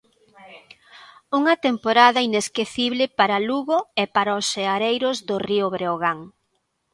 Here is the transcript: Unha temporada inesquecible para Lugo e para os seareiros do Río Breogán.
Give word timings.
Unha 1.37 1.55
temporada 1.65 2.25
inesquecible 2.29 3.03
para 3.19 3.43
Lugo 3.47 3.77
e 4.01 4.05
para 4.15 4.37
os 4.39 4.45
seareiros 4.53 5.17
do 5.27 5.35
Río 5.47 5.65
Breogán. 5.75 6.19